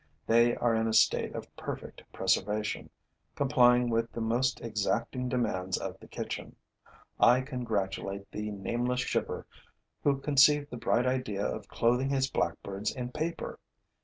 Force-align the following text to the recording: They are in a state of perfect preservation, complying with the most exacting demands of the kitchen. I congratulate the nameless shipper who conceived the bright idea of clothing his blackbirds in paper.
They 0.25 0.55
are 0.55 0.73
in 0.73 0.87
a 0.87 0.93
state 0.95 1.35
of 1.35 1.55
perfect 1.55 2.01
preservation, 2.11 2.89
complying 3.35 3.87
with 3.91 4.11
the 4.11 4.19
most 4.19 4.59
exacting 4.61 5.29
demands 5.29 5.77
of 5.77 5.99
the 5.99 6.07
kitchen. 6.07 6.55
I 7.19 7.41
congratulate 7.41 8.31
the 8.31 8.49
nameless 8.49 9.01
shipper 9.01 9.45
who 10.03 10.17
conceived 10.19 10.71
the 10.71 10.77
bright 10.77 11.05
idea 11.05 11.45
of 11.45 11.67
clothing 11.67 12.09
his 12.09 12.31
blackbirds 12.31 12.91
in 12.95 13.11
paper. 13.11 13.59